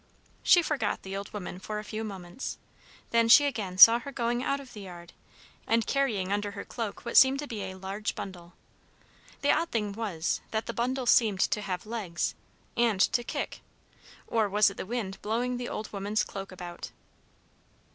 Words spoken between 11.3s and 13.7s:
to have legs, and to kick;